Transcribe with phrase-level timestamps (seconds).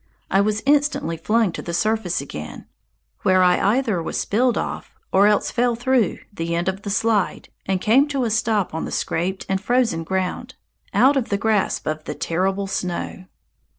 [0.31, 2.65] I was instantly flung to the surface again,
[3.21, 7.49] where I either was spilled off, or else fell through, the end of the slide,
[7.67, 10.55] and came to a stop on the scraped and frozen ground,
[10.91, 13.25] out of the grasp of the terrible snow.